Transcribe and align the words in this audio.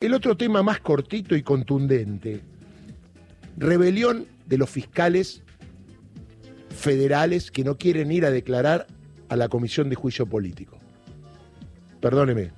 El 0.00 0.14
otro 0.14 0.34
tema 0.34 0.62
más 0.62 0.80
cortito 0.80 1.36
y 1.36 1.42
contundente. 1.42 2.40
Rebelión 3.58 4.26
de 4.46 4.56
los 4.56 4.70
fiscales 4.70 5.42
federales 6.70 7.50
que 7.50 7.64
no 7.64 7.76
quieren 7.76 8.10
ir 8.10 8.24
a 8.24 8.30
declarar 8.30 8.86
a 9.28 9.36
la 9.36 9.50
Comisión 9.50 9.90
de 9.90 9.96
Juicio 9.96 10.24
Político. 10.24 10.78
Perdóneme, 12.00 12.50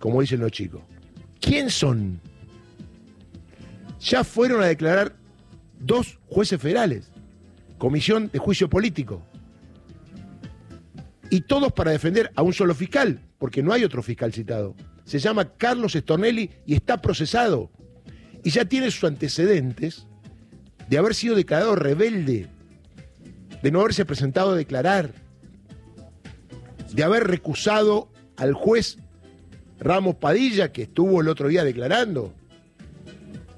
como 0.00 0.20
dicen 0.22 0.40
los 0.40 0.50
chicos. 0.50 0.82
¿Quién 1.40 1.70
son? 1.70 2.20
Ya 4.00 4.24
fueron 4.24 4.60
a 4.60 4.66
declarar 4.66 5.14
dos 5.78 6.18
jueces 6.26 6.60
federales, 6.60 7.12
Comisión 7.78 8.28
de 8.32 8.40
Juicio 8.40 8.68
Político. 8.68 9.22
Y 11.30 11.42
todos 11.42 11.72
para 11.72 11.92
defender 11.92 12.32
a 12.34 12.42
un 12.42 12.52
solo 12.52 12.74
fiscal, 12.74 13.20
porque 13.38 13.62
no 13.62 13.72
hay 13.72 13.84
otro 13.84 14.02
fiscal 14.02 14.32
citado. 14.32 14.74
Se 15.04 15.18
llama 15.18 15.52
Carlos 15.56 15.92
Stornelli 15.92 16.50
y 16.66 16.74
está 16.74 17.00
procesado. 17.00 17.70
Y 18.44 18.50
ya 18.50 18.64
tiene 18.64 18.90
sus 18.90 19.04
antecedentes 19.04 20.06
de 20.88 20.98
haber 20.98 21.14
sido 21.14 21.34
declarado 21.34 21.76
rebelde, 21.76 22.48
de 23.62 23.70
no 23.70 23.80
haberse 23.80 24.04
presentado 24.04 24.52
a 24.52 24.56
declarar, 24.56 25.12
de 26.92 27.02
haber 27.02 27.24
recusado 27.24 28.10
al 28.36 28.52
juez 28.52 28.98
Ramos 29.78 30.16
Padilla, 30.16 30.72
que 30.72 30.82
estuvo 30.82 31.20
el 31.20 31.28
otro 31.28 31.48
día 31.48 31.64
declarando, 31.64 32.32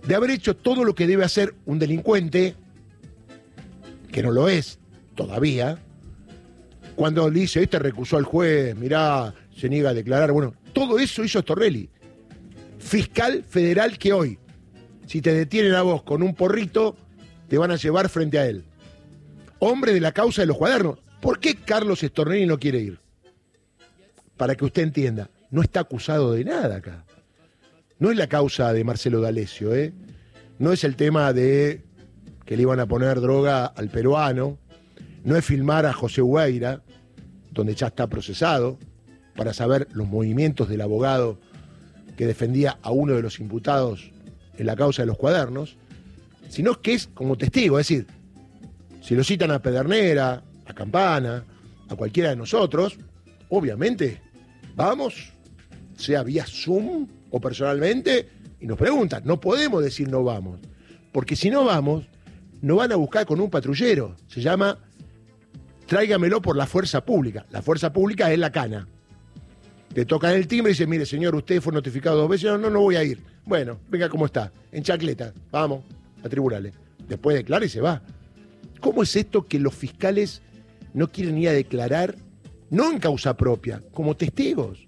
de 0.06 0.14
haber 0.14 0.30
hecho 0.30 0.56
todo 0.56 0.84
lo 0.84 0.94
que 0.94 1.06
debe 1.06 1.24
hacer 1.24 1.54
un 1.66 1.78
delincuente, 1.78 2.54
que 4.10 4.22
no 4.22 4.30
lo 4.30 4.48
es 4.48 4.78
todavía, 5.14 5.78
cuando 6.94 7.30
dice, 7.30 7.62
este 7.62 7.78
recusó 7.78 8.16
al 8.16 8.24
juez, 8.24 8.76
mirá, 8.76 9.34
se 9.56 9.68
niega 9.68 9.90
a 9.90 9.94
declarar, 9.94 10.32
bueno, 10.32 10.54
todo 10.74 10.98
eso 10.98 11.24
hizo 11.24 11.40
Stornelli, 11.40 11.88
fiscal 12.78 13.44
federal 13.48 13.96
que 13.96 14.12
hoy, 14.12 14.38
si 15.06 15.22
te 15.22 15.32
detienen 15.32 15.74
a 15.74 15.82
vos 15.82 16.02
con 16.02 16.22
un 16.22 16.34
porrito, 16.34 16.96
te 17.48 17.56
van 17.56 17.70
a 17.70 17.76
llevar 17.76 18.08
frente 18.10 18.38
a 18.38 18.46
él. 18.46 18.64
Hombre 19.60 19.94
de 19.94 20.00
la 20.00 20.12
causa 20.12 20.42
de 20.42 20.46
los 20.46 20.58
cuadernos. 20.58 20.98
¿Por 21.22 21.40
qué 21.40 21.54
Carlos 21.56 22.00
Stornelli 22.00 22.46
no 22.46 22.58
quiere 22.58 22.80
ir? 22.80 22.98
Para 24.36 24.54
que 24.56 24.64
usted 24.64 24.82
entienda, 24.82 25.30
no 25.50 25.62
está 25.62 25.80
acusado 25.80 26.32
de 26.32 26.44
nada 26.44 26.76
acá. 26.76 27.04
No 27.98 28.10
es 28.10 28.16
la 28.16 28.26
causa 28.26 28.72
de 28.72 28.84
Marcelo 28.84 29.20
D'Alessio, 29.20 29.74
¿eh? 29.74 29.94
No 30.58 30.72
es 30.72 30.84
el 30.84 30.96
tema 30.96 31.32
de 31.32 31.84
que 32.44 32.56
le 32.56 32.62
iban 32.62 32.80
a 32.80 32.86
poner 32.86 33.20
droga 33.20 33.64
al 33.66 33.88
peruano. 33.88 34.58
No 35.22 35.36
es 35.36 35.44
filmar 35.44 35.86
a 35.86 35.92
José 35.92 36.20
Hueira, 36.20 36.82
donde 37.52 37.74
ya 37.74 37.86
está 37.86 38.08
procesado, 38.08 38.78
para 39.36 39.52
saber 39.52 39.88
los 39.92 40.08
movimientos 40.08 40.68
del 40.68 40.80
abogado 40.80 41.38
que 42.16 42.26
defendía 42.26 42.78
a 42.82 42.90
uno 42.90 43.14
de 43.14 43.22
los 43.22 43.40
imputados 43.40 44.10
en 44.56 44.66
la 44.66 44.76
causa 44.76 45.02
de 45.02 45.06
los 45.06 45.18
cuadernos, 45.18 45.76
sino 46.48 46.80
que 46.80 46.94
es 46.94 47.08
como 47.08 47.36
testigo, 47.36 47.78
es 47.78 47.88
decir, 47.88 48.06
si 49.00 49.14
lo 49.14 49.24
citan 49.24 49.50
a 49.50 49.60
Pedernera, 49.60 50.42
a 50.66 50.74
Campana, 50.74 51.44
a 51.88 51.96
cualquiera 51.96 52.30
de 52.30 52.36
nosotros, 52.36 52.96
obviamente 53.48 54.22
vamos, 54.76 55.32
sea 55.96 56.22
vía 56.22 56.44
Zoom 56.46 57.06
o 57.30 57.40
personalmente, 57.40 58.28
y 58.60 58.66
nos 58.66 58.78
preguntan. 58.78 59.22
No 59.26 59.40
podemos 59.40 59.82
decir 59.82 60.08
no 60.08 60.24
vamos, 60.24 60.60
porque 61.12 61.36
si 61.36 61.50
no 61.50 61.64
vamos, 61.64 62.06
nos 62.62 62.78
van 62.78 62.92
a 62.92 62.96
buscar 62.96 63.26
con 63.26 63.40
un 63.40 63.50
patrullero. 63.50 64.16
Se 64.26 64.40
llama 64.40 64.78
tráigamelo 65.86 66.40
por 66.40 66.56
la 66.56 66.66
fuerza 66.66 67.04
pública. 67.04 67.44
La 67.50 67.60
fuerza 67.60 67.92
pública 67.92 68.32
es 68.32 68.38
la 68.38 68.52
cana. 68.52 68.88
Te 69.94 70.04
tocan 70.04 70.32
el 70.32 70.48
timbre 70.48 70.72
y 70.72 70.74
dice, 70.74 70.88
mire 70.88 71.06
señor, 71.06 71.36
usted 71.36 71.60
fue 71.60 71.72
notificado 71.72 72.18
dos 72.18 72.28
veces, 72.28 72.50
no, 72.50 72.58
no, 72.58 72.68
no 72.68 72.80
voy 72.80 72.96
a 72.96 73.04
ir. 73.04 73.22
Bueno, 73.46 73.78
venga 73.88 74.08
cómo 74.08 74.26
está, 74.26 74.52
en 74.72 74.82
chacleta, 74.82 75.32
vamos, 75.52 75.84
a 76.24 76.28
tribunales. 76.28 76.74
Después 77.06 77.36
declara 77.36 77.64
y 77.64 77.68
se 77.68 77.80
va. 77.80 78.02
¿Cómo 78.80 79.04
es 79.04 79.14
esto 79.14 79.46
que 79.46 79.60
los 79.60 79.72
fiscales 79.72 80.42
no 80.94 81.12
quieren 81.12 81.38
ir 81.38 81.48
a 81.48 81.52
declarar, 81.52 82.16
no 82.70 82.90
en 82.90 82.98
causa 82.98 83.36
propia, 83.36 83.82
como 83.92 84.16
testigos? 84.16 84.84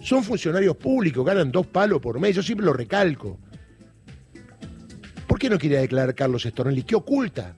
Son 0.00 0.24
funcionarios 0.24 0.76
públicos, 0.76 1.26
ganan 1.26 1.52
dos 1.52 1.66
palos 1.66 2.00
por 2.00 2.18
mes, 2.18 2.34
yo 2.34 2.42
siempre 2.42 2.64
lo 2.64 2.72
recalco. 2.72 3.38
¿Por 5.26 5.38
qué 5.38 5.50
no 5.50 5.58
quiere 5.58 5.78
declarar 5.78 6.14
Carlos 6.14 6.46
Estornelli? 6.46 6.84
¿Qué 6.84 6.94
oculta? 6.94 7.54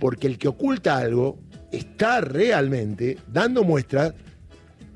Porque 0.00 0.26
el 0.26 0.38
que 0.38 0.48
oculta 0.48 0.96
algo 0.96 1.38
está 1.70 2.20
realmente 2.20 3.16
dando 3.32 3.62
muestras 3.62 4.12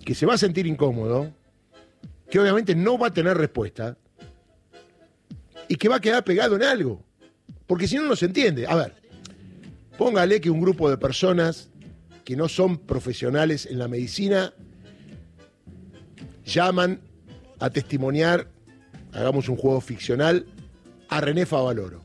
que 0.08 0.14
se 0.14 0.24
va 0.24 0.32
a 0.32 0.38
sentir 0.38 0.66
incómodo, 0.66 1.34
que 2.30 2.40
obviamente 2.40 2.74
no 2.74 2.96
va 2.96 3.08
a 3.08 3.12
tener 3.12 3.36
respuesta 3.36 3.98
y 5.68 5.76
que 5.76 5.86
va 5.86 5.96
a 5.96 6.00
quedar 6.00 6.24
pegado 6.24 6.56
en 6.56 6.62
algo. 6.62 7.04
Porque 7.66 7.86
si 7.86 7.96
no, 7.96 8.04
no 8.04 8.16
se 8.16 8.24
entiende. 8.24 8.66
A 8.66 8.74
ver, 8.74 8.94
póngale 9.98 10.40
que 10.40 10.48
un 10.48 10.62
grupo 10.62 10.88
de 10.88 10.96
personas 10.96 11.68
que 12.24 12.36
no 12.36 12.48
son 12.48 12.78
profesionales 12.78 13.66
en 13.66 13.78
la 13.78 13.86
medicina 13.86 14.54
llaman 16.46 17.02
a 17.58 17.68
testimoniar, 17.68 18.48
hagamos 19.12 19.50
un 19.50 19.56
juego 19.56 19.82
ficcional, 19.82 20.46
a 21.10 21.20
René 21.20 21.44
Favaloro. 21.44 22.00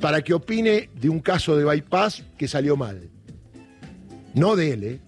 Para 0.00 0.22
que 0.22 0.32
opine 0.32 0.88
de 0.98 1.10
un 1.10 1.20
caso 1.20 1.54
de 1.54 1.66
bypass 1.66 2.24
que 2.38 2.48
salió 2.48 2.78
mal. 2.78 3.10
No 4.32 4.56
de 4.56 4.72
él, 4.72 4.84
¿eh? 4.84 5.00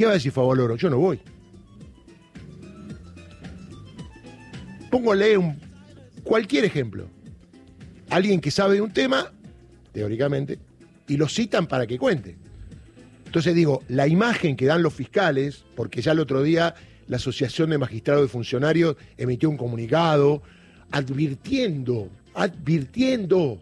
¿Qué 0.00 0.06
va 0.06 0.12
a 0.12 0.14
decir 0.14 0.32
Favaloro? 0.32 0.76
Yo 0.76 0.88
no 0.88 0.96
voy. 0.96 1.20
Póngale 4.90 5.36
un, 5.36 5.60
cualquier 6.22 6.64
ejemplo. 6.64 7.06
Alguien 8.08 8.40
que 8.40 8.50
sabe 8.50 8.76
de 8.76 8.80
un 8.80 8.94
tema, 8.94 9.30
teóricamente, 9.92 10.58
y 11.06 11.18
lo 11.18 11.28
citan 11.28 11.66
para 11.66 11.86
que 11.86 11.98
cuente. 11.98 12.38
Entonces 13.26 13.54
digo, 13.54 13.82
la 13.88 14.08
imagen 14.08 14.56
que 14.56 14.64
dan 14.64 14.82
los 14.82 14.94
fiscales, 14.94 15.66
porque 15.76 16.00
ya 16.00 16.12
el 16.12 16.20
otro 16.20 16.42
día 16.42 16.74
la 17.06 17.18
Asociación 17.18 17.68
de 17.68 17.76
Magistrados 17.76 18.24
y 18.24 18.28
Funcionarios 18.30 18.96
emitió 19.18 19.50
un 19.50 19.58
comunicado 19.58 20.42
advirtiendo, 20.92 22.08
advirtiendo 22.32 23.60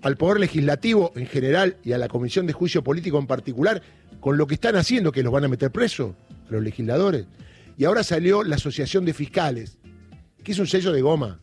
al 0.00 0.16
Poder 0.16 0.40
Legislativo 0.40 1.12
en 1.14 1.26
general 1.26 1.76
y 1.84 1.92
a 1.92 1.98
la 1.98 2.08
Comisión 2.08 2.46
de 2.46 2.54
Juicio 2.54 2.82
Político 2.82 3.18
en 3.18 3.26
particular 3.26 3.82
con 4.24 4.38
lo 4.38 4.46
que 4.46 4.54
están 4.54 4.74
haciendo, 4.74 5.12
que 5.12 5.22
los 5.22 5.30
van 5.30 5.44
a 5.44 5.48
meter 5.48 5.70
presos, 5.70 6.14
los 6.48 6.62
legisladores. 6.62 7.26
Y 7.76 7.84
ahora 7.84 8.02
salió 8.02 8.42
la 8.42 8.56
Asociación 8.56 9.04
de 9.04 9.12
Fiscales, 9.12 9.76
que 10.42 10.52
es 10.52 10.58
un 10.58 10.66
sello 10.66 10.92
de 10.92 11.02
goma, 11.02 11.42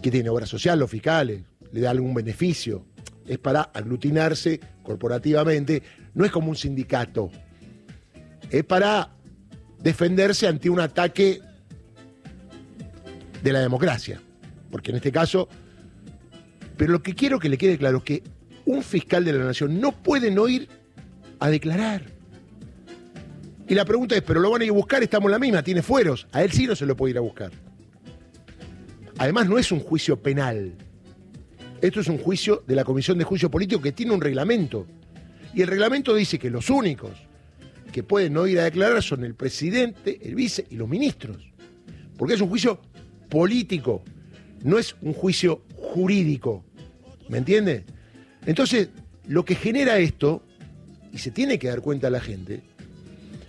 que 0.00 0.12
tiene 0.12 0.28
obra 0.28 0.46
social 0.46 0.78
los 0.78 0.88
fiscales, 0.88 1.42
le 1.72 1.80
da 1.80 1.90
algún 1.90 2.14
beneficio. 2.14 2.86
Es 3.26 3.38
para 3.38 3.62
aglutinarse 3.62 4.60
corporativamente, 4.84 5.82
no 6.14 6.24
es 6.24 6.30
como 6.30 6.48
un 6.48 6.54
sindicato, 6.54 7.32
es 8.48 8.62
para 8.62 9.10
defenderse 9.80 10.46
ante 10.46 10.70
un 10.70 10.78
ataque 10.78 11.40
de 13.42 13.52
la 13.52 13.58
democracia, 13.58 14.22
porque 14.70 14.92
en 14.92 14.98
este 14.98 15.10
caso, 15.10 15.48
pero 16.76 16.92
lo 16.92 17.02
que 17.02 17.16
quiero 17.16 17.40
que 17.40 17.48
le 17.48 17.58
quede 17.58 17.78
claro 17.78 17.98
es 17.98 18.04
que 18.04 18.22
un 18.64 18.84
fiscal 18.84 19.24
de 19.24 19.32
la 19.32 19.44
nación 19.44 19.80
no 19.80 19.90
puede 19.90 20.30
no 20.30 20.46
ir 20.46 20.78
a 21.40 21.48
declarar. 21.48 22.04
Y 23.68 23.74
la 23.74 23.84
pregunta 23.84 24.16
es, 24.16 24.22
¿pero 24.22 24.40
lo 24.40 24.50
van 24.50 24.62
a 24.62 24.64
ir 24.64 24.70
a 24.70 24.74
buscar? 24.74 25.02
Estamos 25.02 25.26
en 25.26 25.32
la 25.32 25.38
misma, 25.38 25.62
tiene 25.62 25.82
fueros. 25.82 26.26
A 26.32 26.42
él 26.42 26.52
sí 26.52 26.66
no 26.66 26.76
se 26.76 26.86
lo 26.86 26.96
puede 26.96 27.12
ir 27.12 27.18
a 27.18 27.20
buscar. 27.20 27.50
Además, 29.18 29.48
no 29.48 29.58
es 29.58 29.70
un 29.70 29.80
juicio 29.80 30.20
penal. 30.20 30.72
Esto 31.80 32.00
es 32.00 32.08
un 32.08 32.18
juicio 32.18 32.62
de 32.66 32.74
la 32.74 32.84
Comisión 32.84 33.16
de 33.16 33.24
Juicio 33.24 33.50
Político 33.50 33.80
que 33.80 33.92
tiene 33.92 34.12
un 34.12 34.20
reglamento. 34.20 34.86
Y 35.54 35.62
el 35.62 35.68
reglamento 35.68 36.14
dice 36.14 36.38
que 36.38 36.50
los 36.50 36.68
únicos 36.68 37.12
que 37.92 38.02
pueden 38.02 38.32
no 38.32 38.46
ir 38.46 38.60
a 38.60 38.64
declarar 38.64 39.02
son 39.02 39.24
el 39.24 39.34
presidente, 39.34 40.18
el 40.22 40.34
vice 40.34 40.66
y 40.70 40.76
los 40.76 40.88
ministros. 40.88 41.36
Porque 42.16 42.34
es 42.34 42.40
un 42.40 42.48
juicio 42.48 42.80
político, 43.28 44.02
no 44.62 44.78
es 44.78 44.96
un 45.00 45.12
juicio 45.12 45.62
jurídico. 45.74 46.64
¿Me 47.28 47.38
entiende? 47.38 47.84
Entonces, 48.46 48.88
lo 49.26 49.44
que 49.44 49.54
genera 49.54 49.98
esto, 49.98 50.42
y 51.12 51.18
se 51.18 51.30
tiene 51.30 51.58
que 51.58 51.68
dar 51.68 51.80
cuenta 51.80 52.10
la 52.10 52.20
gente, 52.20 52.62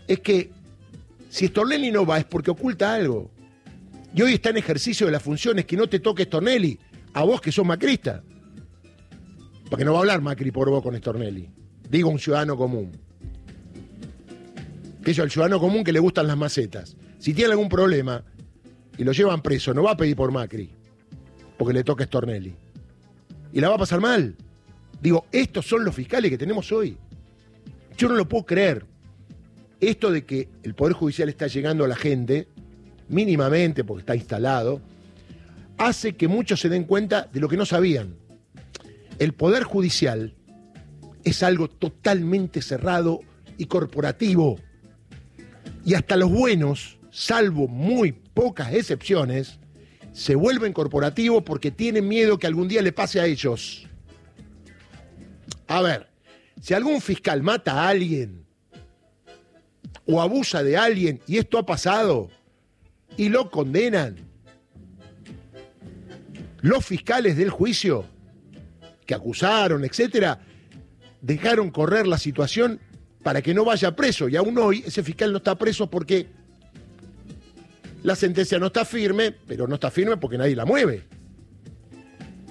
es 0.08 0.19
que 0.19 0.52
si 1.30 1.48
Stornelli 1.48 1.92
no 1.92 2.06
va 2.06 2.18
es 2.18 2.25
porque 2.25 2.52
oculta 2.52 2.94
algo. 2.94 3.31
Y 4.13 4.22
hoy 4.22 4.34
está 4.34 4.50
en 4.50 4.58
ejercicio 4.58 5.06
de 5.06 5.13
las 5.13 5.24
funciones 5.24 5.66
que 5.66 5.78
no 5.78 5.88
te 5.88 6.00
toque 6.00 6.24
Stornelli 6.24 6.78
a 7.13 7.24
vos 7.24 7.40
que 7.40 7.52
sos 7.52 7.66
macrista. 7.66 8.24
Porque 9.69 9.86
no 9.86 9.94
va 9.94 10.00
a 10.00 10.02
hablar 10.02 10.22
Macri 10.22 10.52
por 10.52 10.69
vos 10.69 10.84
con 10.84 10.98
Stornelli. 10.98 11.50
Digo 11.90 12.10
un 12.10 12.19
ciudadano 12.19 12.58
común. 12.58 12.92
Que 15.02 15.12
es 15.12 15.18
el 15.19 15.31
ciudadano 15.31 15.60
común 15.60 15.84
que 15.84 15.94
le 15.94 16.00
gustan 16.00 16.28
las 16.28 16.38
macetas. 16.38 16.98
Si 17.19 17.34
tiene 17.34 17.52
algún 17.52 17.69
problema 17.69 18.24
y 18.98 19.06
lo 19.06 19.13
llevan 19.13 19.42
preso, 19.42 19.74
no 19.74 19.84
va 19.84 19.92
a 19.92 19.98
pedir 19.98 20.18
por 20.18 20.31
Macri. 20.31 20.69
Porque 21.58 21.74
le 21.74 21.86
toca 21.86 22.04
Stornelli. 22.04 22.54
Y 23.54 23.62
la 23.62 23.69
va 23.69 23.75
a 23.75 23.80
pasar 23.80 24.02
mal. 24.02 24.36
Digo, 25.02 25.25
estos 25.31 25.66
son 25.66 25.86
los 25.86 25.96
fiscales 25.96 26.30
que 26.30 26.38
tenemos 26.38 26.69
hoy. 26.74 26.98
Yo 27.97 28.09
no 28.09 28.15
lo 28.15 28.27
puedo 28.27 28.45
creer. 28.45 28.85
Esto 29.79 30.11
de 30.11 30.25
que 30.25 30.49
el 30.63 30.75
Poder 30.75 30.93
Judicial 30.93 31.29
está 31.29 31.47
llegando 31.47 31.83
a 31.85 31.88
la 31.88 31.95
gente 31.95 32.47
mínimamente, 33.11 33.83
porque 33.83 34.01
está 34.01 34.15
instalado, 34.15 34.81
hace 35.77 36.13
que 36.13 36.27
muchos 36.27 36.59
se 36.59 36.69
den 36.69 36.85
cuenta 36.85 37.29
de 37.31 37.39
lo 37.39 37.49
que 37.49 37.57
no 37.57 37.65
sabían. 37.65 38.15
El 39.19 39.33
poder 39.33 39.63
judicial 39.63 40.33
es 41.23 41.43
algo 41.43 41.69
totalmente 41.69 42.61
cerrado 42.61 43.19
y 43.57 43.65
corporativo. 43.65 44.59
Y 45.85 45.93
hasta 45.93 46.15
los 46.15 46.31
buenos, 46.31 46.97
salvo 47.11 47.67
muy 47.67 48.11
pocas 48.11 48.73
excepciones, 48.73 49.59
se 50.13 50.35
vuelven 50.35 50.73
corporativos 50.73 51.43
porque 51.43 51.71
tienen 51.71 52.07
miedo 52.07 52.39
que 52.39 52.47
algún 52.47 52.67
día 52.67 52.81
le 52.81 52.91
pase 52.91 53.19
a 53.19 53.25
ellos. 53.25 53.88
A 55.67 55.81
ver, 55.81 56.07
si 56.62 56.75
algún 56.75 57.02
fiscal 57.02 57.42
mata 57.42 57.74
a 57.74 57.90
alguien 57.90 58.46
o 60.06 60.22
abusa 60.22 60.63
de 60.63 60.78
alguien 60.78 61.19
y 61.28 61.38
esto 61.38 61.58
ha 61.58 61.66
pasado 61.66 62.30
y 63.18 63.30
lo 63.30 63.50
condenan, 63.50 64.16
los 66.62 66.86
fiscales 66.86 67.36
del 67.36 67.50
juicio 67.50 68.06
que 69.08 69.16
acusaron, 69.16 69.84
etcétera, 69.84 70.40
dejaron 71.19 71.72
correr 71.72 72.06
la 72.06 72.19
situación 72.19 72.80
para 73.24 73.42
que 73.42 73.56
no 73.56 73.66
vaya 73.66 73.96
preso. 73.96 74.30
Y 74.30 74.36
aún 74.36 74.56
hoy 74.60 74.84
ese 74.86 75.02
fiscal 75.02 75.31
no 75.31 75.40
está 75.40 75.58
preso 75.58 75.90
porque 75.90 76.28
la 78.04 78.16
sentencia 78.16 78.60
no 78.60 78.68
está 78.68 78.86
firme, 78.86 79.31
pero 79.31 79.68
no 79.68 79.75
está 79.75 79.90
firme 79.90 80.18
porque 80.18 80.38
nadie 80.38 80.56
la 80.56 80.66
mueve. 80.66 81.04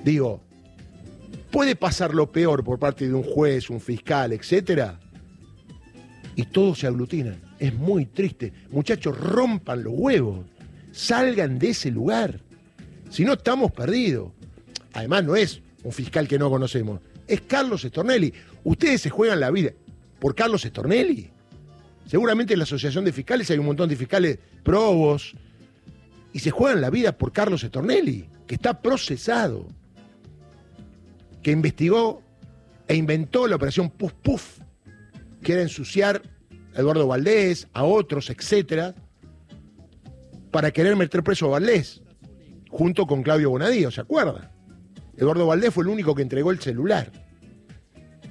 Digo, 0.03 0.43
puede 1.51 1.77
pasar 1.77 2.15
lo 2.15 2.31
peor 2.31 2.65
por 2.65 2.79
parte 2.79 3.07
de 3.07 3.15
un 3.15 3.23
juez, 3.23 3.71
un 3.71 3.81
fiscal, 3.81 4.33
etcétera, 4.33 4.99
y 6.37 6.45
todos 6.45 6.79
se 6.79 6.87
aglutinan. 6.87 7.41
Es 7.59 7.75
muy 7.75 8.07
triste. 8.07 8.53
Muchachos, 8.71 9.19
rompan 9.19 9.85
los 9.85 9.93
huevos. 9.95 10.47
Salgan 10.93 11.59
de 11.59 11.71
ese 11.71 11.91
lugar. 11.91 12.41
Si 13.11 13.25
no, 13.25 13.35
estamos 13.35 13.73
perdidos. 13.73 14.31
Además, 14.93 15.25
no 15.25 15.37
es 15.37 15.61
un 15.83 15.93
fiscal 15.93 16.27
que 16.27 16.39
no 16.39 16.49
conocemos. 16.49 17.01
Es 17.27 17.43
Carlos 17.43 17.85
Estornelli. 17.85 18.33
Ustedes 18.65 19.03
se 19.03 19.11
juegan 19.11 19.41
la 19.41 19.51
vida 19.51 19.73
por 20.19 20.35
Carlos 20.35 20.65
Estornelli. 20.65 21.31
Seguramente 22.07 22.55
en 22.55 22.59
la 22.59 22.65
Asociación 22.65 23.05
de 23.05 23.13
Fiscales 23.13 23.51
hay 23.51 23.59
un 23.59 23.67
montón 23.67 23.89
de 23.89 23.97
fiscales 23.97 24.39
probos 24.63 25.35
y 26.33 26.39
se 26.41 26.51
juegan 26.51 26.81
la 26.81 26.91
vida 26.91 27.13
por 27.13 27.33
Carlos 27.33 27.63
Estornelli, 27.63 28.29
que 28.47 28.57
está 28.57 28.81
procesado, 28.81 29.69
que 31.43 31.51
investigó 31.51 32.23
e 32.89 32.97
inventó 32.97 33.47
la 33.47 33.57
operación 33.57 33.91
Puf 33.91 34.13
Puf, 34.23 34.59
que 35.43 35.53
era 35.53 35.63
ensuciar 35.63 36.23
a 36.75 36.81
Eduardo 36.81 37.07
Valdés, 37.07 37.69
a 37.73 37.85
otros, 37.85 38.31
etcétera, 38.31 38.95
para 40.51 40.71
querer 40.71 40.97
meter 40.97 41.23
preso 41.23 41.47
a 41.47 41.51
Valdés, 41.51 42.03
junto 42.69 43.07
con 43.07 43.23
Claudio 43.23 43.51
Bonadío, 43.51 43.91
¿se 43.91 44.01
acuerda? 44.01 44.53
Eduardo 45.17 45.47
Valdés 45.47 45.73
fue 45.73 45.85
el 45.85 45.91
único 45.91 46.15
que 46.15 46.23
entregó 46.23 46.51
el 46.51 46.61
celular. 46.61 47.11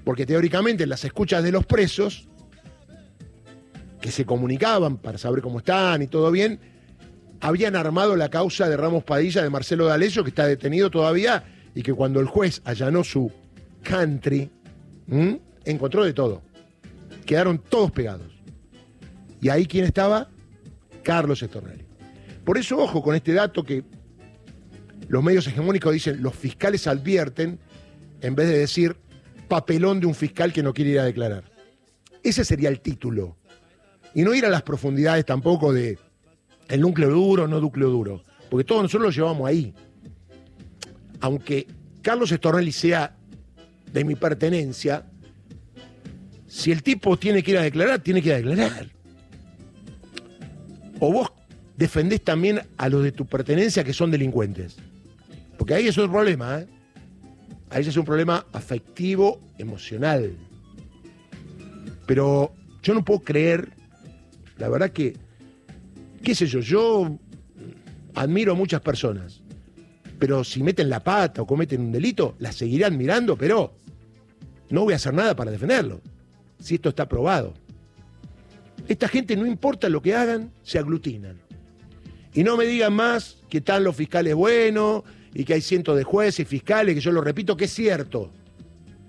Porque 0.03 0.25
teóricamente 0.25 0.83
en 0.83 0.89
las 0.89 1.05
escuchas 1.05 1.43
de 1.43 1.51
los 1.51 1.65
presos 1.65 2.27
que 4.01 4.11
se 4.11 4.25
comunicaban 4.25 4.97
para 4.97 5.17
saber 5.17 5.41
cómo 5.41 5.59
están 5.59 6.01
y 6.01 6.07
todo 6.07 6.31
bien, 6.31 6.59
habían 7.41 7.75
armado 7.75 8.15
la 8.15 8.29
causa 8.29 8.67
de 8.69 8.77
Ramos 8.77 9.03
Padilla 9.03 9.43
de 9.43 9.49
Marcelo 9.49 9.85
D'Alessio, 9.85 10.23
que 10.23 10.29
está 10.29 10.45
detenido 10.45 10.89
todavía, 10.89 11.43
y 11.75 11.81
que 11.81 11.93
cuando 11.93 12.19
el 12.19 12.27
juez 12.27 12.61
allanó 12.65 13.03
su 13.03 13.31
country, 13.83 14.49
encontró 15.65 16.03
de 16.03 16.13
todo. 16.13 16.41
Quedaron 17.25 17.59
todos 17.59 17.91
pegados. 17.91 18.31
Y 19.41 19.49
ahí 19.49 19.65
quién 19.65 19.85
estaba? 19.85 20.29
Carlos 21.03 21.41
Estornelli. 21.41 21.85
Por 22.43 22.57
eso, 22.57 22.77
ojo 22.77 23.01
con 23.01 23.15
este 23.15 23.33
dato 23.33 23.63
que 23.63 23.83
los 25.07 25.23
medios 25.23 25.47
hegemónicos 25.47 25.93
dicen, 25.93 26.21
los 26.21 26.35
fiscales 26.35 26.87
advierten, 26.87 27.59
en 28.21 28.35
vez 28.35 28.47
de 28.47 28.57
decir 28.59 28.97
papelón 29.47 29.99
de 29.99 30.05
un 30.05 30.13
fiscal 30.13 30.53
que 30.53 30.63
no 30.63 30.73
quiere 30.73 30.91
ir 30.91 30.99
a 30.99 31.05
declarar. 31.05 31.43
Ese 32.23 32.43
sería 32.43 32.69
el 32.69 32.81
título 32.81 33.37
y 34.13 34.23
no 34.23 34.33
ir 34.33 34.45
a 34.45 34.49
las 34.49 34.61
profundidades 34.61 35.25
tampoco 35.25 35.73
de 35.73 35.97
el 36.67 36.81
núcleo 36.81 37.09
duro, 37.09 37.47
no 37.47 37.59
núcleo 37.59 37.89
duro, 37.89 38.23
porque 38.49 38.63
todos 38.63 38.83
nosotros 38.83 39.07
lo 39.07 39.11
llevamos 39.11 39.47
ahí. 39.47 39.73
Aunque 41.21 41.67
Carlos 42.01 42.31
Estornelli 42.31 42.71
sea 42.71 43.15
de 43.91 44.03
mi 44.03 44.15
pertenencia, 44.15 45.05
si 46.47 46.71
el 46.71 46.83
tipo 46.83 47.17
tiene 47.17 47.43
que 47.43 47.51
ir 47.51 47.57
a 47.57 47.61
declarar, 47.61 47.99
tiene 47.99 48.21
que 48.21 48.29
ir 48.29 48.33
a 48.33 48.37
declarar. 48.37 48.89
O 50.99 51.11
vos 51.13 51.31
defendés 51.77 52.23
también 52.23 52.61
a 52.77 52.89
los 52.89 53.03
de 53.03 53.11
tu 53.11 53.25
pertenencia 53.25 53.83
que 53.83 53.93
son 53.93 54.11
delincuentes. 54.11 54.77
Porque 55.57 55.73
ahí 55.73 55.87
es 55.87 55.97
otro 55.97 56.11
problema, 56.11 56.59
¿eh? 56.59 56.67
Ahí 57.69 57.87
es 57.87 57.95
un 57.97 58.05
problema 58.05 58.45
afectivo, 58.51 59.41
emocional. 59.57 60.35
Pero 62.07 62.53
yo 62.81 62.93
no 62.95 63.05
puedo 63.05 63.19
creer 63.19 63.79
la 64.59 64.67
verdad 64.67 64.91
que, 64.91 65.15
qué 66.21 66.35
sé 66.35 66.45
yo, 66.45 66.59
yo 66.59 67.17
admiro 68.13 68.51
a 68.51 68.55
muchas 68.55 68.81
personas, 68.81 69.41
pero 70.19 70.43
si 70.43 70.61
meten 70.61 70.89
la 70.89 70.99
pata 71.01 71.41
o 71.41 71.47
cometen 71.47 71.81
un 71.81 71.91
delito, 71.91 72.35
la 72.39 72.51
seguiré 72.51 72.85
admirando, 72.85 73.37
pero 73.37 73.73
no 74.69 74.83
voy 74.83 74.93
a 74.93 74.97
hacer 74.97 75.13
nada 75.13 75.35
para 75.35 75.49
defenderlo, 75.49 76.01
si 76.59 76.75
esto 76.75 76.89
está 76.89 77.07
probado. 77.07 77.53
Esta 78.87 79.07
gente, 79.07 79.35
no 79.37 79.45
importa 79.45 79.87
lo 79.87 80.01
que 80.01 80.13
hagan, 80.13 80.51
se 80.61 80.77
aglutinan. 80.77 81.39
Y 82.33 82.43
no 82.43 82.57
me 82.57 82.65
digan 82.65 82.93
más 82.93 83.37
que 83.49 83.59
están 83.59 83.83
los 83.83 83.95
fiscales 83.95 84.35
buenos 84.35 85.03
y 85.33 85.45
que 85.45 85.53
hay 85.53 85.61
cientos 85.61 85.97
de 85.97 86.03
jueces 86.03 86.41
y 86.41 86.45
fiscales, 86.45 86.95
que 86.95 87.01
yo 87.01 87.11
lo 87.11 87.21
repito, 87.21 87.55
que 87.55 87.65
es 87.65 87.73
cierto, 87.73 88.31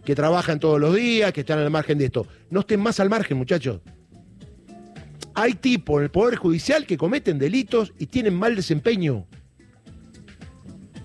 que 0.04 0.14
trabajan 0.14 0.60
todos 0.60 0.80
los 0.80 0.94
días, 0.94 1.32
que 1.32 1.40
están 1.40 1.58
al 1.58 1.70
margen 1.70 1.98
de 1.98 2.06
esto. 2.06 2.26
No 2.50 2.60
estén 2.60 2.80
más 2.80 3.00
al 3.00 3.10
margen, 3.10 3.36
muchachos. 3.36 3.80
Hay 5.34 5.54
tipos 5.54 5.98
en 5.98 6.04
el 6.04 6.10
Poder 6.10 6.36
Judicial 6.36 6.86
que 6.86 6.96
cometen 6.96 7.38
delitos 7.38 7.92
y 7.98 8.06
tienen 8.06 8.34
mal 8.34 8.54
desempeño. 8.54 9.26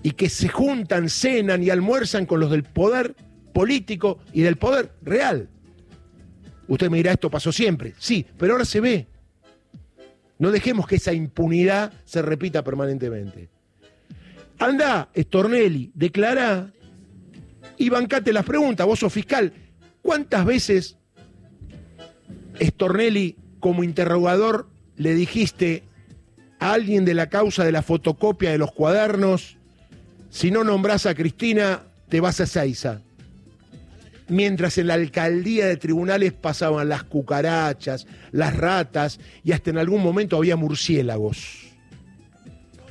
Y 0.06 0.12
que 0.12 0.28
se 0.28 0.48
juntan, 0.48 1.08
cenan 1.08 1.64
y 1.64 1.70
almuerzan 1.70 2.26
con 2.26 2.38
los 2.38 2.48
del 2.52 2.62
poder 2.62 3.16
político 3.52 4.20
y 4.32 4.42
del 4.42 4.54
poder 4.54 4.92
real. 5.02 5.48
Usted 6.68 6.88
me 6.88 6.98
dirá, 6.98 7.10
esto 7.10 7.28
pasó 7.28 7.50
siempre. 7.50 7.92
Sí, 7.98 8.24
pero 8.38 8.52
ahora 8.52 8.64
se 8.64 8.80
ve. 8.80 9.08
No 10.38 10.52
dejemos 10.52 10.86
que 10.86 10.94
esa 10.94 11.12
impunidad 11.12 11.92
se 12.04 12.22
repita 12.22 12.62
permanentemente. 12.62 13.48
Anda, 14.60 15.10
Stornelli, 15.16 15.90
declara 15.92 16.72
y 17.76 17.88
bancate 17.88 18.32
las 18.32 18.44
preguntas. 18.44 18.86
Vos 18.86 19.00
sos 19.00 19.12
fiscal. 19.12 19.52
¿Cuántas 20.02 20.44
veces 20.46 20.98
Stornelli 22.60 23.34
como 23.58 23.82
interrogador 23.82 24.70
le 24.94 25.16
dijiste 25.16 25.82
a 26.60 26.74
alguien 26.74 27.04
de 27.04 27.14
la 27.14 27.28
causa 27.28 27.64
de 27.64 27.72
la 27.72 27.82
fotocopia 27.82 28.52
de 28.52 28.58
los 28.58 28.70
cuadernos, 28.70 29.55
si 30.36 30.50
no 30.50 30.64
nombras 30.64 31.06
a 31.06 31.14
Cristina, 31.14 31.84
te 32.10 32.20
vas 32.20 32.42
a 32.42 32.46
Seiza. 32.46 33.00
Mientras 34.28 34.76
en 34.76 34.88
la 34.88 34.92
alcaldía 34.92 35.64
de 35.64 35.78
tribunales 35.78 36.34
pasaban 36.34 36.90
las 36.90 37.04
cucarachas, 37.04 38.06
las 38.32 38.54
ratas 38.54 39.18
y 39.42 39.52
hasta 39.52 39.70
en 39.70 39.78
algún 39.78 40.02
momento 40.02 40.36
había 40.36 40.54
murciélagos. 40.56 41.68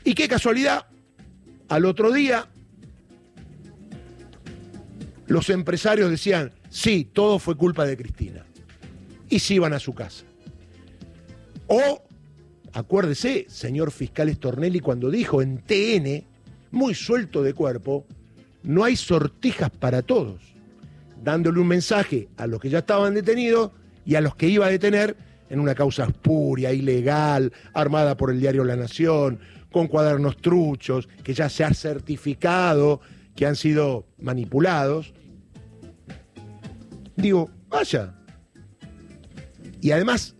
Y 0.03 0.15
qué 0.15 0.27
casualidad, 0.27 0.87
al 1.69 1.85
otro 1.85 2.11
día 2.11 2.47
los 5.27 5.51
empresarios 5.51 6.09
decían, 6.09 6.51
sí, 6.71 7.07
todo 7.13 7.37
fue 7.37 7.55
culpa 7.55 7.85
de 7.85 7.95
Cristina. 7.95 8.43
Y 9.29 9.37
se 9.37 9.53
iban 9.53 9.73
a 9.73 9.79
su 9.79 9.93
casa. 9.93 10.25
O, 11.67 12.01
acuérdese, 12.73 13.45
señor 13.49 13.91
fiscal 13.91 14.33
Stornelli, 14.33 14.79
cuando 14.79 15.11
dijo 15.11 15.43
en 15.43 15.59
TN, 15.59 16.34
muy 16.75 16.93
suelto 16.93 17.41
de 17.41 17.53
cuerpo, 17.53 18.05
no 18.63 18.83
hay 18.83 18.95
sortijas 18.95 19.69
para 19.71 20.01
todos, 20.01 20.41
dándole 21.23 21.59
un 21.59 21.67
mensaje 21.67 22.29
a 22.37 22.47
los 22.47 22.59
que 22.59 22.69
ya 22.69 22.79
estaban 22.79 23.13
detenidos 23.13 23.71
y 24.05 24.15
a 24.15 24.21
los 24.21 24.35
que 24.35 24.47
iba 24.47 24.65
a 24.65 24.69
detener 24.69 25.17
en 25.49 25.59
una 25.59 25.75
causa 25.75 26.05
espuria, 26.05 26.73
ilegal, 26.73 27.51
armada 27.73 28.17
por 28.17 28.31
el 28.31 28.39
diario 28.39 28.63
La 28.63 28.75
Nación, 28.75 29.39
con 29.71 29.87
cuadernos 29.87 30.37
truchos, 30.37 31.07
que 31.23 31.33
ya 31.33 31.49
se 31.49 31.63
ha 31.63 31.73
certificado 31.73 33.01
que 33.35 33.45
han 33.45 33.55
sido 33.55 34.05
manipulados. 34.17 35.13
Digo, 37.17 37.49
vaya. 37.69 38.15
Y 39.81 39.91
además, 39.91 40.35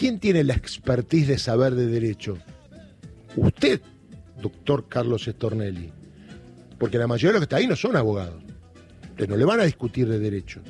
¿Quién 0.00 0.18
tiene 0.18 0.44
la 0.44 0.54
expertise 0.54 1.28
de 1.28 1.36
saber 1.36 1.74
de 1.74 1.86
derecho? 1.86 2.38
Usted, 3.36 3.82
doctor 4.40 4.88
Carlos 4.88 5.26
Estornelli. 5.28 5.92
Porque 6.78 6.98
la 6.98 7.06
mayoría 7.06 7.28
de 7.28 7.32
los 7.34 7.40
que 7.40 7.44
están 7.44 7.58
ahí 7.60 7.66
no 7.66 7.76
son 7.76 7.96
abogados. 7.96 8.42
Entonces 9.02 9.28
no 9.28 9.36
le 9.36 9.44
van 9.44 9.60
a 9.60 9.64
discutir 9.64 10.08
de 10.08 10.18
derecho. 10.18 10.60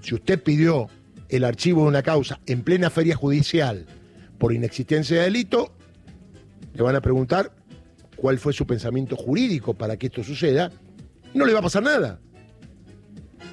Si 0.00 0.14
usted 0.14 0.42
pidió 0.42 0.88
el 1.28 1.44
archivo 1.44 1.82
de 1.82 1.88
una 1.88 2.02
causa 2.02 2.40
en 2.46 2.62
plena 2.62 2.90
feria 2.90 3.14
judicial 3.16 3.86
por 4.38 4.52
inexistencia 4.52 5.18
de 5.18 5.24
delito, 5.24 5.72
Le 6.74 6.82
van 6.82 6.96
a 6.96 7.02
preguntar 7.02 7.52
cuál 8.16 8.38
fue 8.38 8.52
su 8.52 8.66
pensamiento 8.66 9.16
jurídico 9.16 9.74
para 9.74 9.96
que 9.96 10.06
esto 10.06 10.24
suceda. 10.24 10.72
No 11.34 11.44
le 11.44 11.52
va 11.52 11.58
a 11.58 11.62
pasar 11.62 11.82
nada. 11.82 12.18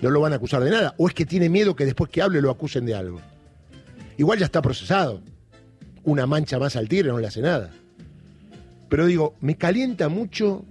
No 0.02 0.10
lo 0.10 0.22
van 0.22 0.32
a 0.32 0.38
acusar 0.38 0.64
de 0.64 0.72
nada. 0.72 0.96
O 0.98 1.08
es 1.08 1.14
que 1.14 1.26
tiene 1.26 1.50
miedo 1.50 1.76
que 1.76 1.86
después 1.86 2.10
que 2.10 2.22
hable 2.22 2.42
lo 2.42 2.50
acusen 2.50 2.86
de 2.86 2.96
algo. 2.96 3.20
Igual 4.18 4.40
ya 4.40 4.46
está 4.46 4.62
procesado. 4.62 5.22
Una 6.04 6.26
mancha 6.26 6.60
más 6.60 6.76
al 6.78 6.88
tigre 6.88 7.10
no 7.10 7.20
le 7.20 7.28
hace 7.28 7.42
nada. 7.42 7.72
Pero 8.90 9.06
digo, 9.06 9.36
me 9.40 9.56
calienta 9.56 10.10
mucho 10.10 10.66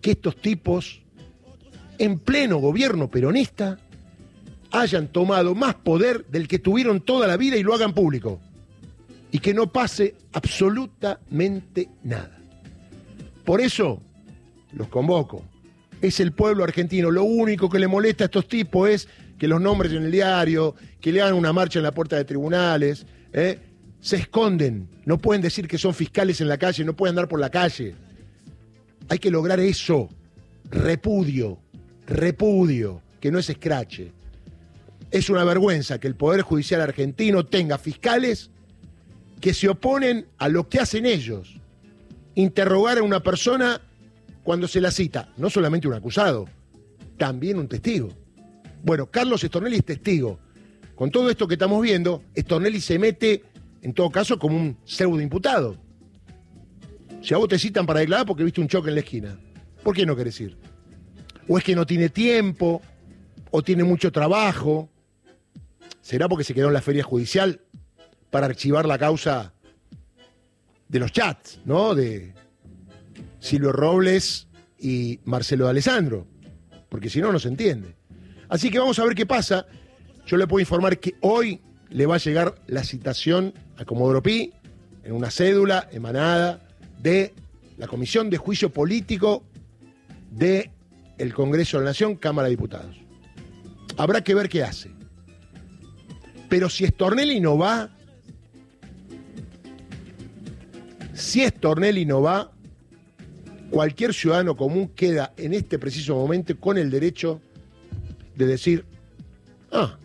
que 0.00 0.12
estos 0.12 0.36
tipos, 0.36 1.02
en 1.98 2.18
pleno 2.18 2.58
gobierno 2.58 3.08
peronista, 3.10 3.78
hayan 4.70 5.08
tomado 5.08 5.54
más 5.54 5.74
poder 5.74 6.24
del 6.26 6.46
que 6.46 6.58
tuvieron 6.58 7.00
toda 7.00 7.26
la 7.26 7.36
vida 7.36 7.56
y 7.56 7.62
lo 7.62 7.74
hagan 7.74 7.92
público. 7.92 8.40
Y 9.30 9.40
que 9.40 9.52
no 9.52 9.70
pase 9.70 10.14
absolutamente 10.32 11.90
nada. 12.02 12.38
Por 13.44 13.60
eso 13.60 14.00
los 14.72 14.88
convoco. 14.88 15.42
Es 16.00 16.20
el 16.20 16.32
pueblo 16.32 16.64
argentino. 16.64 17.10
Lo 17.10 17.24
único 17.24 17.68
que 17.68 17.78
le 17.78 17.88
molesta 17.88 18.24
a 18.24 18.26
estos 18.26 18.46
tipos 18.46 18.88
es 18.88 19.08
que 19.38 19.48
los 19.48 19.60
nombres 19.60 19.92
en 19.92 20.04
el 20.04 20.12
diario, 20.12 20.74
que 21.00 21.12
le 21.12 21.20
hagan 21.20 21.34
una 21.34 21.52
marcha 21.52 21.78
en 21.78 21.82
la 21.82 21.92
puerta 21.92 22.16
de 22.16 22.24
tribunales. 22.24 23.06
¿eh? 23.32 23.58
Se 24.00 24.16
esconden. 24.16 24.88
No 25.04 25.18
pueden 25.18 25.42
decir 25.42 25.68
que 25.68 25.78
son 25.78 25.94
fiscales 25.94 26.40
en 26.40 26.48
la 26.48 26.58
calle, 26.58 26.84
no 26.84 26.94
pueden 26.94 27.12
andar 27.12 27.28
por 27.28 27.40
la 27.40 27.50
calle. 27.50 27.94
Hay 29.08 29.18
que 29.18 29.30
lograr 29.30 29.60
eso. 29.60 30.08
Repudio. 30.70 31.58
Repudio. 32.06 33.02
Que 33.20 33.30
no 33.30 33.38
es 33.38 33.50
escrache. 33.50 34.12
Es 35.10 35.30
una 35.30 35.44
vergüenza 35.44 35.98
que 35.98 36.06
el 36.06 36.14
Poder 36.14 36.42
Judicial 36.42 36.80
argentino 36.80 37.46
tenga 37.46 37.78
fiscales 37.78 38.50
que 39.40 39.54
se 39.54 39.68
oponen 39.68 40.26
a 40.36 40.48
lo 40.48 40.68
que 40.68 40.80
hacen 40.80 41.06
ellos. 41.06 41.60
Interrogar 42.34 42.98
a 42.98 43.02
una 43.02 43.22
persona 43.22 43.80
cuando 44.42 44.68
se 44.68 44.80
la 44.80 44.90
cita, 44.90 45.32
no 45.36 45.50
solamente 45.50 45.88
un 45.88 45.94
acusado, 45.94 46.46
también 47.16 47.58
un 47.58 47.68
testigo. 47.68 48.10
Bueno, 48.82 49.06
Carlos 49.06 49.42
Estornelli 49.42 49.76
es 49.76 49.84
testigo. 49.84 50.38
Con 50.94 51.10
todo 51.10 51.30
esto 51.30 51.46
que 51.46 51.54
estamos 51.54 51.82
viendo, 51.82 52.22
Estornelli 52.34 52.80
se 52.80 52.98
mete, 52.98 53.44
en 53.82 53.92
todo 53.92 54.10
caso, 54.10 54.38
como 54.38 54.56
un 54.56 54.76
pseudo 54.84 55.20
imputado. 55.20 55.76
Si 57.22 57.34
a 57.34 57.36
vos 57.38 57.48
te 57.48 57.58
citan 57.58 57.86
para 57.86 58.00
declarar 58.00 58.26
porque 58.26 58.44
viste 58.44 58.60
un 58.60 58.68
choque 58.68 58.88
en 58.88 58.94
la 58.94 59.00
esquina, 59.00 59.40
¿por 59.82 59.94
qué 59.94 60.06
no 60.06 60.16
querés 60.16 60.40
ir? 60.40 60.56
O 61.48 61.58
es 61.58 61.64
que 61.64 61.74
no 61.74 61.86
tiene 61.86 62.08
tiempo, 62.08 62.82
o 63.50 63.62
tiene 63.62 63.84
mucho 63.84 64.12
trabajo, 64.12 64.90
¿Será 66.08 66.26
porque 66.26 66.42
se 66.42 66.54
quedó 66.54 66.68
en 66.68 66.72
la 66.72 66.80
feria 66.80 67.02
judicial 67.02 67.60
para 68.30 68.46
archivar 68.46 68.86
la 68.86 68.96
causa 68.96 69.52
de 70.88 70.98
los 70.98 71.12
chats, 71.12 71.60
¿no? 71.66 71.94
De 71.94 72.32
Silvio 73.40 73.72
Robles 73.72 74.48
y 74.78 75.20
Marcelo 75.26 75.64
de 75.64 75.70
Alessandro. 75.72 76.26
Porque 76.88 77.10
si 77.10 77.20
no, 77.20 77.30
no 77.30 77.38
se 77.38 77.48
entiende. 77.48 77.94
Así 78.48 78.70
que 78.70 78.78
vamos 78.78 78.98
a 78.98 79.04
ver 79.04 79.14
qué 79.14 79.26
pasa. 79.26 79.66
Yo 80.24 80.38
le 80.38 80.46
puedo 80.46 80.60
informar 80.60 80.98
que 80.98 81.14
hoy 81.20 81.60
le 81.90 82.06
va 82.06 82.16
a 82.16 82.18
llegar 82.18 82.54
la 82.66 82.84
citación 82.84 83.54
a 83.76 83.84
Comodoro 83.84 84.22
Pi 84.22 84.52
en 85.04 85.12
una 85.12 85.30
cédula 85.30 85.88
emanada 85.92 86.60
de 87.00 87.34
la 87.76 87.86
Comisión 87.86 88.28
de 88.30 88.36
Juicio 88.36 88.70
Político 88.70 89.44
del 90.30 90.70
el 91.16 91.34
Congreso 91.34 91.78
de 91.78 91.84
la 91.84 91.90
Nación, 91.90 92.16
Cámara 92.16 92.46
de 92.46 92.50
Diputados. 92.50 92.96
Habrá 93.96 94.22
que 94.22 94.34
ver 94.34 94.48
qué 94.48 94.62
hace. 94.62 94.90
Pero 96.48 96.68
si 96.68 96.86
Stornelli 96.86 97.40
no 97.40 97.58
va, 97.58 97.90
si 101.12 101.46
Stornelli 101.46 102.06
no 102.06 102.22
va, 102.22 102.52
cualquier 103.70 104.14
ciudadano 104.14 104.56
común 104.56 104.88
queda 104.88 105.32
en 105.36 105.52
este 105.52 105.78
preciso 105.78 106.14
momento 106.14 106.58
con 106.58 106.78
el 106.78 106.90
derecho 106.90 107.40
de 108.36 108.46
decir, 108.46 108.84
ah, 109.72 109.98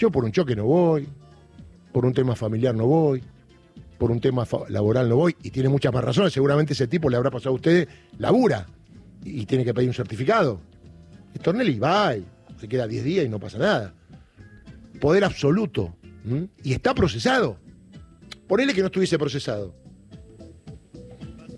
yo 0.00 0.10
por 0.10 0.24
un 0.24 0.32
choque 0.32 0.56
no 0.56 0.64
voy, 0.64 1.06
por 1.92 2.04
un 2.04 2.12
tema 2.12 2.34
familiar 2.34 2.74
no 2.74 2.86
voy, 2.86 3.22
por 3.98 4.10
un 4.10 4.20
tema 4.20 4.46
laboral 4.68 5.08
no 5.08 5.16
voy, 5.16 5.36
y 5.42 5.50
tiene 5.50 5.68
muchas 5.68 5.92
más 5.92 6.02
razones, 6.02 6.32
seguramente 6.32 6.72
ese 6.72 6.88
tipo 6.88 7.10
le 7.10 7.16
habrá 7.16 7.30
pasado 7.30 7.50
a 7.50 7.56
usted, 7.56 7.86
labura, 8.18 8.66
y 9.22 9.44
tiene 9.44 9.64
que 9.64 9.74
pedir 9.74 9.88
un 9.88 9.94
certificado. 9.94 10.60
Stornelli 11.36 11.78
va 11.78 12.16
y 12.16 12.24
se 12.58 12.66
queda 12.66 12.88
10 12.88 13.04
días 13.04 13.26
y 13.26 13.28
no 13.28 13.38
pasa 13.38 13.58
nada 13.58 13.94
poder 15.00 15.24
absoluto. 15.24 15.96
Y 16.62 16.72
está 16.72 16.94
procesado. 16.94 17.56
Ponele 18.46 18.74
que 18.74 18.80
no 18.80 18.86
estuviese 18.86 19.18
procesado. 19.18 19.74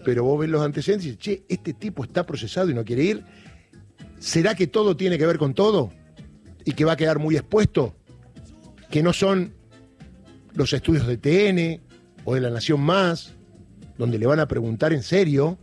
Pero 0.04 0.24
vos 0.24 0.40
ves 0.40 0.48
los 0.48 0.62
antecedentes 0.62 1.06
y 1.06 1.10
dices, 1.10 1.22
che, 1.22 1.44
este 1.48 1.74
tipo 1.74 2.04
está 2.04 2.24
procesado 2.24 2.70
y 2.70 2.74
no 2.74 2.84
quiere 2.84 3.02
ir. 3.02 3.24
¿Será 4.18 4.54
que 4.54 4.66
todo 4.66 4.96
tiene 4.96 5.18
que 5.18 5.26
ver 5.26 5.38
con 5.38 5.52
todo? 5.52 5.92
¿Y 6.64 6.72
que 6.72 6.84
va 6.84 6.92
a 6.92 6.96
quedar 6.96 7.18
muy 7.18 7.36
expuesto? 7.36 7.94
¿Que 8.92 9.02
no 9.02 9.12
son 9.12 9.52
los 10.54 10.72
estudios 10.72 11.08
de 11.08 11.16
TN 11.16 11.82
o 12.24 12.36
de 12.36 12.40
La 12.40 12.50
Nación 12.50 12.80
Más, 12.80 13.34
donde 13.98 14.18
le 14.18 14.26
van 14.26 14.38
a 14.38 14.46
preguntar 14.46 14.92
en 14.92 15.02
serio, 15.02 15.58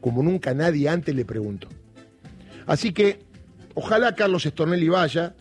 como 0.00 0.22
nunca 0.22 0.54
nadie 0.54 0.88
antes 0.88 1.12
le 1.16 1.24
preguntó? 1.24 1.68
Así 2.66 2.92
que 2.92 3.18
ojalá 3.74 4.14
Carlos 4.14 4.46
Estornelli 4.46 4.88
vaya, 4.88 5.34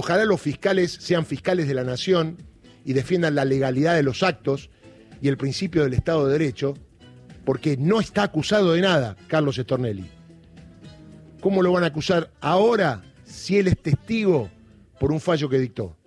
Ojalá 0.00 0.24
los 0.24 0.40
fiscales 0.40 0.92
sean 0.92 1.26
fiscales 1.26 1.66
de 1.66 1.74
la 1.74 1.82
nación 1.82 2.36
y 2.84 2.92
defiendan 2.92 3.34
la 3.34 3.44
legalidad 3.44 3.96
de 3.96 4.04
los 4.04 4.22
actos 4.22 4.70
y 5.20 5.26
el 5.26 5.36
principio 5.36 5.82
del 5.82 5.92
Estado 5.92 6.26
de 6.26 6.38
Derecho, 6.38 6.74
porque 7.44 7.76
no 7.76 7.98
está 7.98 8.22
acusado 8.22 8.74
de 8.74 8.80
nada 8.80 9.16
Carlos 9.26 9.58
Estornelli. 9.58 10.08
¿Cómo 11.40 11.62
lo 11.62 11.72
van 11.72 11.82
a 11.82 11.88
acusar 11.88 12.30
ahora 12.40 13.02
si 13.24 13.58
él 13.58 13.66
es 13.66 13.82
testigo 13.82 14.48
por 15.00 15.10
un 15.10 15.18
fallo 15.18 15.48
que 15.48 15.58
dictó? 15.58 15.97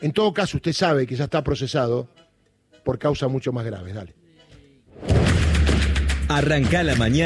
En 0.00 0.12
todo 0.12 0.32
caso, 0.32 0.58
usted 0.58 0.72
sabe 0.72 1.06
que 1.06 1.16
ya 1.16 1.24
está 1.24 1.42
procesado 1.42 2.08
por 2.84 2.98
causas 2.98 3.30
mucho 3.30 3.52
más 3.52 3.64
graves. 3.64 3.94
Dale. 3.94 4.14
Arranca 6.28 6.82
la 6.82 6.94
mañana. 6.96 7.24